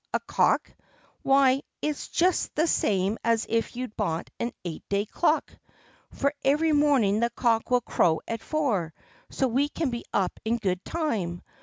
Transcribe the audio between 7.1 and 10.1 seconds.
the cock will crow at four, so we can be